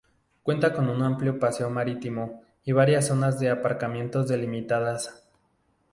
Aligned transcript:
Cuenta 0.41 0.73
con 0.73 0.89
un 0.89 1.03
amplio 1.03 1.37
paseo 1.37 1.69
marítimo 1.69 2.41
y 2.63 2.71
varias 2.71 3.05
zonas 3.05 3.39
de 3.39 3.51
aparcamiento 3.51 4.23
delimitadas. 4.23 5.27